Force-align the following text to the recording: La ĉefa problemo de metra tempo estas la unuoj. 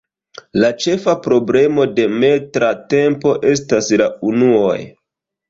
La 0.61 0.69
ĉefa 0.85 1.13
problemo 1.25 1.85
de 1.99 2.07
metra 2.23 2.71
tempo 2.95 3.35
estas 3.53 3.93
la 4.05 4.09
unuoj. 4.33 4.75